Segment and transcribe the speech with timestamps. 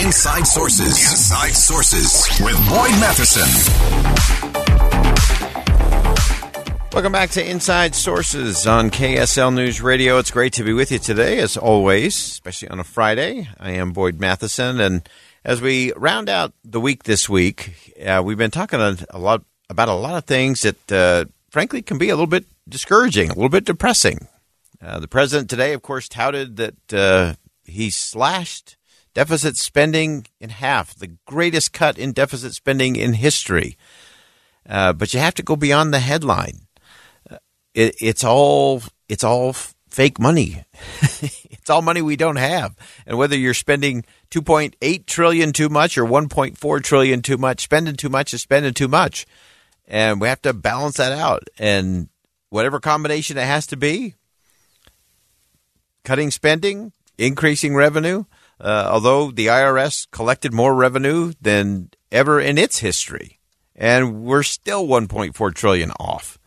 [0.00, 1.10] Inside Sources.
[1.10, 3.48] Inside Sources with Boyd Matheson.
[6.92, 10.18] Welcome back to Inside Sources on KSL News Radio.
[10.18, 13.48] It's great to be with you today, as always, especially on a Friday.
[13.58, 15.08] I am Boyd Matheson, and
[15.44, 19.88] as we round out the week this week, uh, we've been talking a, lot about
[19.88, 23.48] a lot of things that, uh, frankly, can be a little bit discouraging, a little
[23.48, 24.28] bit depressing.
[24.80, 28.77] Uh, the president today, of course, touted that uh, he slashed
[29.18, 33.76] deficit spending in half, the greatest cut in deficit spending in history.
[34.68, 36.68] Uh, but you have to go beyond the headline
[37.78, 39.54] it, it's all it's all
[39.88, 40.64] fake money.
[41.22, 42.76] it's all money we don't have.
[43.06, 48.08] And whether you're spending 2.8 trillion too much or 1.4 trillion too much, spending too
[48.08, 49.26] much is spending too much.
[49.86, 51.44] And we have to balance that out.
[51.58, 52.08] And
[52.50, 54.14] whatever combination it has to be,
[56.04, 58.24] cutting spending, increasing revenue,
[58.60, 63.38] uh, although the IRS collected more revenue than ever in its history,
[63.76, 66.38] and we're still 1.4 trillion off.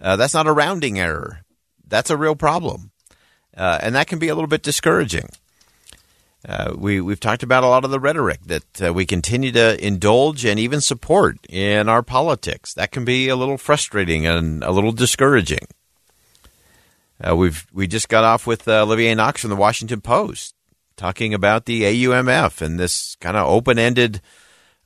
[0.00, 1.40] Uh, that's not a rounding error.
[1.86, 2.90] That's a real problem.
[3.56, 5.28] Uh, and that can be a little bit discouraging.
[6.48, 9.84] Uh, we, we've talked about a lot of the rhetoric that uh, we continue to
[9.84, 12.72] indulge and even support in our politics.
[12.74, 15.66] That can be a little frustrating and a little discouraging.
[17.20, 20.54] Uh, we've we just got off with uh, Olivier Knox from the Washington Post
[20.98, 24.20] talking about the AUMF and this kind of open ended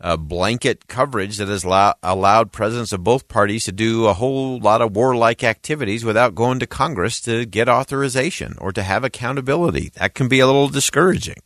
[0.01, 4.59] uh, blanket coverage that has allow- allowed presidents of both parties to do a whole
[4.59, 9.91] lot of warlike activities without going to Congress to get authorization or to have accountability.
[9.95, 11.39] That can be a little discouraging.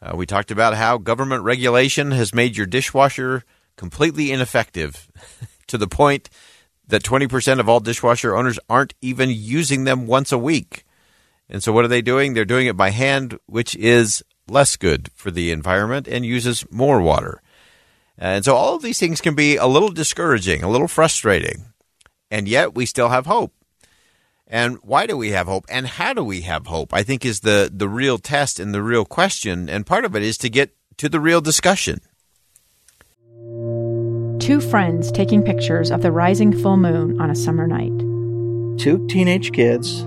[0.00, 3.44] Uh, we talked about how government regulation has made your dishwasher
[3.76, 5.08] completely ineffective
[5.66, 6.30] to the point
[6.86, 10.83] that 20% of all dishwasher owners aren't even using them once a week.
[11.48, 12.34] And so, what are they doing?
[12.34, 17.00] They're doing it by hand, which is less good for the environment and uses more
[17.00, 17.40] water.
[18.16, 21.66] And so all of these things can be a little discouraging, a little frustrating,
[22.30, 23.52] and yet we still have hope.
[24.46, 25.64] And why do we have hope?
[25.68, 26.92] And how do we have hope?
[26.92, 29.68] I think is the, the real test and the real question.
[29.68, 32.00] And part of it is to get to the real discussion.
[34.38, 37.98] Two friends taking pictures of the rising full moon on a summer night.
[38.78, 40.06] Two teenage kids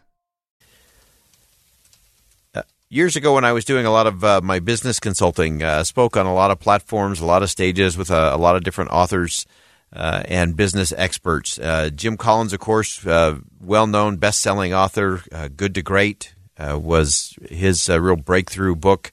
[2.91, 5.83] Uh, years ago, when I was doing a lot of uh, my business consulting, uh,
[5.83, 8.63] spoke on a lot of platforms, a lot of stages with a, a lot of
[8.63, 9.45] different authors
[9.93, 11.57] uh, and business experts.
[11.57, 15.21] Uh, Jim Collins, of course, uh, well known, best selling author,
[15.55, 19.11] Good to Great was his real breakthrough book.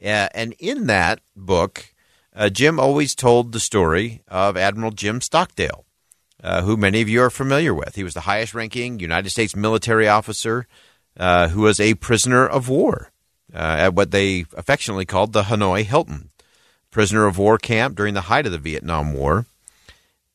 [0.00, 1.94] and in that book,
[2.52, 5.84] Jim always told the story of Admiral Jim Stockdale,
[6.42, 7.94] who many of you are familiar with.
[7.94, 10.66] He was the highest ranking United States military officer
[11.16, 13.12] who was a prisoner of war
[13.52, 16.30] at what they affectionately called the Hanoi Hilton
[16.90, 19.46] prisoner of war camp during the height of the Vietnam War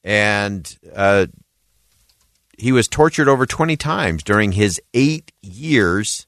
[0.04, 1.27] and uh,
[2.57, 6.27] he was tortured over 20 times during his eight years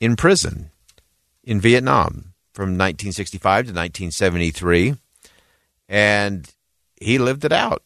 [0.00, 0.70] in prison
[1.44, 4.96] in Vietnam from 1965 to 1973.
[5.88, 6.52] And
[7.00, 7.82] he lived it out.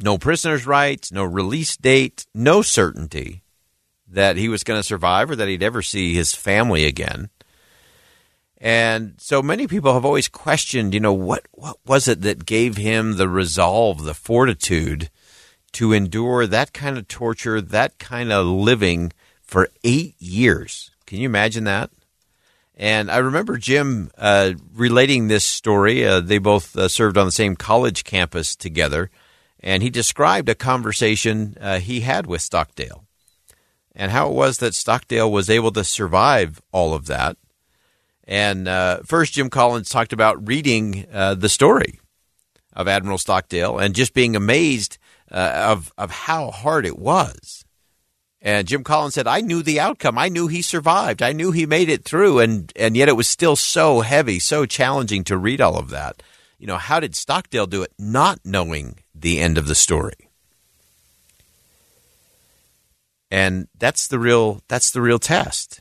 [0.00, 3.41] No prisoner's rights, no release date, no certainty
[4.12, 7.30] that he was going to survive or that he'd ever see his family again.
[8.58, 12.76] And so many people have always questioned, you know, what, what was it that gave
[12.76, 15.10] him the resolve, the fortitude
[15.72, 19.12] to endure that kind of torture, that kind of living
[19.42, 20.92] for eight years.
[21.06, 21.90] Can you imagine that?
[22.76, 26.06] And I remember Jim uh, relating this story.
[26.06, 29.10] Uh, they both uh, served on the same college campus together.
[29.60, 33.04] And he described a conversation uh, he had with Stockdale
[33.94, 37.36] and how it was that Stockdale was able to survive all of that.
[38.24, 42.00] And uh, first, Jim Collins talked about reading uh, the story
[42.72, 44.98] of Admiral Stockdale and just being amazed
[45.28, 47.64] of, of how hard it was.
[48.40, 50.18] And Jim Collins said, I knew the outcome.
[50.18, 51.22] I knew he survived.
[51.22, 52.40] I knew he made it through.
[52.40, 56.22] And, and yet it was still so heavy, so challenging to read all of that.
[56.58, 60.30] You know, how did Stockdale do it not knowing the end of the story?
[63.32, 65.80] And that's the real that's the real test.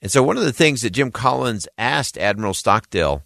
[0.00, 3.22] And so one of the things that Jim Collins asked Admiral Stockdale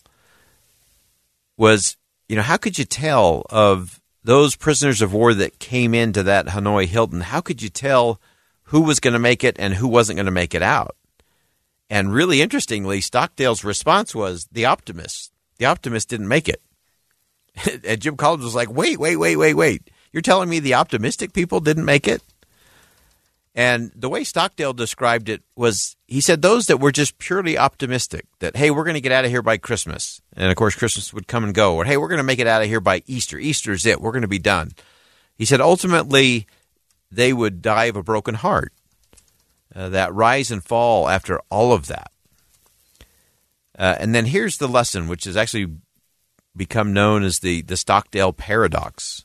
[1.58, 1.98] was,
[2.30, 6.46] you know, how could you tell of those prisoners of war that came into that
[6.46, 8.18] Hanoi Hilton, how could you tell
[8.64, 10.96] who was going to make it and who wasn't going to make it out?
[11.90, 15.30] And really interestingly, Stockdale's response was the optimist.
[15.58, 16.62] The optimist didn't make it.
[17.84, 19.90] and Jim Collins was like, wait, wait, wait, wait, wait.
[20.12, 22.22] You're telling me the optimistic people didn't make it?
[23.54, 28.26] And the way Stockdale described it was he said those that were just purely optimistic
[28.38, 30.22] that, hey, we're going to get out of here by Christmas.
[30.34, 31.76] And of course, Christmas would come and go.
[31.76, 33.38] Or, hey, we're going to make it out of here by Easter.
[33.38, 34.00] Easter's it.
[34.00, 34.72] We're going to be done.
[35.36, 36.46] He said ultimately
[37.10, 38.72] they would die of a broken heart.
[39.74, 42.10] Uh, that rise and fall after all of that.
[43.78, 45.66] Uh, and then here's the lesson, which has actually
[46.54, 49.24] become known as the, the Stockdale paradox.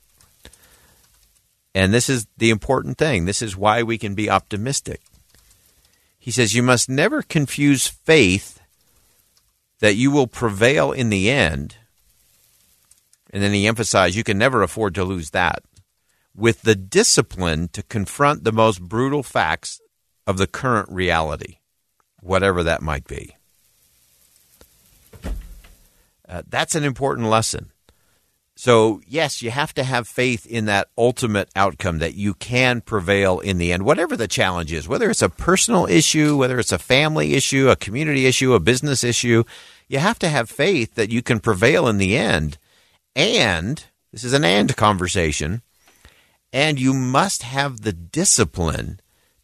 [1.77, 3.25] And this is the important thing.
[3.25, 4.99] This is why we can be optimistic.
[6.17, 8.59] He says, You must never confuse faith
[9.77, 11.77] that you will prevail in the end.
[13.29, 15.61] And then he emphasized, You can never afford to lose that.
[16.35, 19.79] With the discipline to confront the most brutal facts
[20.25, 21.57] of the current reality,
[22.21, 23.35] whatever that might be.
[26.27, 27.69] Uh, that's an important lesson.
[28.59, 33.39] So, yes, you have to have faith in that ultimate outcome that you can prevail
[33.39, 36.79] in the end, whatever the challenge is, whether it's a personal issue, whether it's a
[36.79, 39.43] family issue, a community issue, a business issue.
[39.87, 42.57] You have to have faith that you can prevail in the end.
[43.15, 45.61] And this is an and conversation.
[46.51, 48.99] And you must have the discipline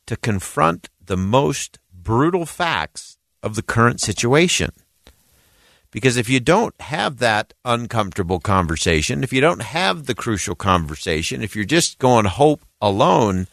[0.07, 4.71] to confront the most brutal facts of the current situation.
[5.93, 11.43] Because if you don't have that uncomfortable conversation, if you don't have the crucial conversation,
[11.43, 13.45] if you're just going hope alone,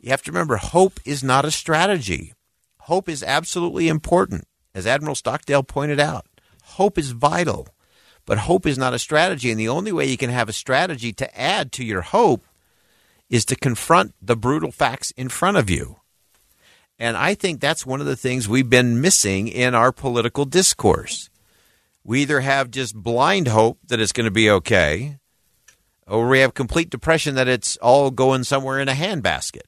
[0.00, 2.32] you have to remember hope is not a strategy.
[2.80, 6.24] Hope is absolutely important, as Admiral Stockdale pointed out.
[6.64, 7.68] Hope is vital,
[8.24, 9.50] but hope is not a strategy.
[9.50, 12.46] And the only way you can have a strategy to add to your hope
[13.28, 15.96] is to confront the brutal facts in front of you.
[16.98, 21.28] And I think that's one of the things we've been missing in our political discourse
[22.04, 25.18] we either have just blind hope that it's going to be okay,
[26.06, 29.62] or we have complete depression that it's all going somewhere in a handbasket.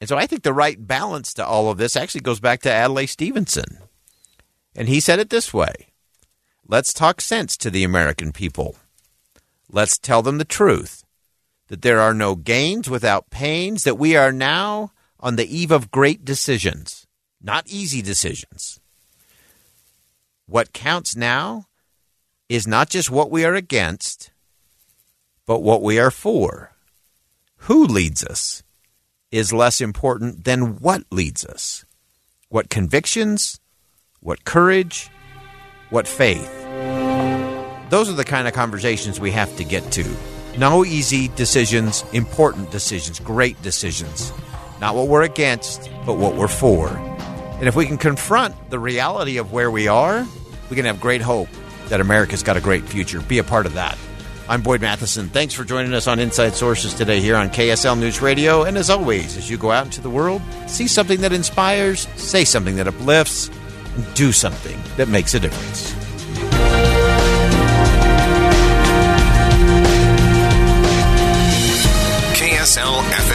[0.00, 2.70] And so I think the right balance to all of this actually goes back to
[2.70, 3.78] Adlai Stevenson.
[4.74, 5.88] And he said it this way
[6.68, 8.76] Let's talk sense to the American people.
[9.70, 11.04] Let's tell them the truth
[11.68, 15.90] that there are no gains without pains, that we are now on the eve of
[15.90, 17.06] great decisions,
[17.40, 18.80] not easy decisions.
[20.48, 21.66] What counts now
[22.48, 24.30] is not just what we are against,
[25.44, 26.72] but what we are for.
[27.66, 28.62] Who leads us
[29.32, 31.84] is less important than what leads us.
[32.48, 33.58] What convictions,
[34.20, 35.10] what courage,
[35.90, 36.52] what faith.
[37.90, 40.16] Those are the kind of conversations we have to get to.
[40.56, 44.32] No easy decisions, important decisions, great decisions.
[44.80, 47.15] Not what we're against, but what we're for.
[47.58, 50.26] And if we can confront the reality of where we are,
[50.68, 51.48] we can have great hope
[51.88, 53.20] that America's got a great future.
[53.20, 53.96] Be a part of that.
[54.48, 55.28] I'm Boyd Matheson.
[55.30, 58.64] Thanks for joining us on Inside Sources today here on KSL News Radio.
[58.64, 62.44] And as always, as you go out into the world, see something that inspires, say
[62.44, 63.48] something that uplifts,
[63.94, 65.94] and do something that makes a difference.
[72.38, 73.25] KSL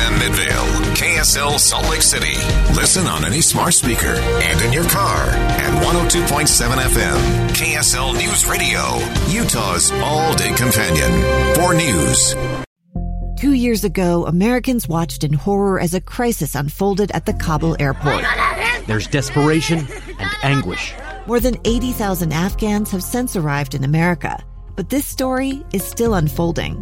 [1.21, 2.35] KSL Salt Lake City.
[2.73, 6.47] Listen on any smart speaker and in your car at 102.7
[6.81, 7.47] FM.
[7.49, 8.97] KSL News Radio,
[9.29, 11.11] Utah's all day companion.
[11.53, 12.35] For news.
[13.39, 18.25] Two years ago, Americans watched in horror as a crisis unfolded at the Kabul airport.
[18.87, 19.87] There's desperation
[20.17, 20.95] and anguish.
[21.27, 24.43] More than 80,000 Afghans have since arrived in America
[24.75, 26.81] But this story is still unfolding.